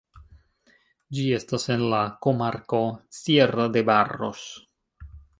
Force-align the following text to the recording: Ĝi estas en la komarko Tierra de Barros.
Ĝi 1.17 1.25
estas 1.39 1.65
en 1.75 1.83
la 1.91 1.99
komarko 2.25 2.79
Tierra 3.17 3.67
de 3.75 3.83
Barros. 3.91 4.47